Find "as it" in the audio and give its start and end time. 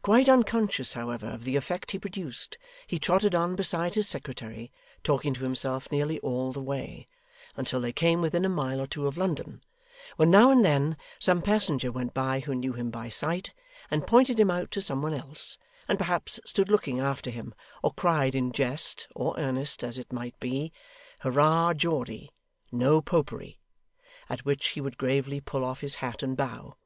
19.84-20.10